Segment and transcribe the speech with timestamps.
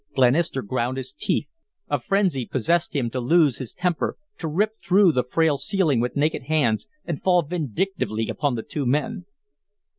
[0.15, 1.53] Glenister ground his teeth
[1.87, 6.15] a frenzy possessed him to loose his anger, to rip through the frail ceiling with
[6.15, 9.25] naked hands and fall vindictively upon the two men.